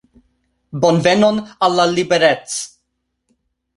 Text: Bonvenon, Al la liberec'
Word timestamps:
Bonvenon, 0.85 1.37
Al 1.67 1.77
la 1.81 1.87
liberec' 1.93 2.59